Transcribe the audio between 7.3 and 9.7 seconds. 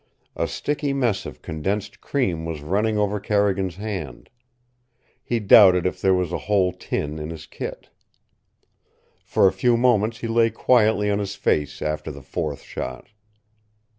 kit. For a